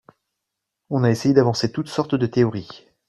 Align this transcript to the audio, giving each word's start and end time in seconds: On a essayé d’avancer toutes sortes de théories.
On 0.89 1.03
a 1.03 1.11
essayé 1.11 1.35
d’avancer 1.35 1.71
toutes 1.71 1.87
sortes 1.87 2.15
de 2.15 2.25
théories. 2.25 2.87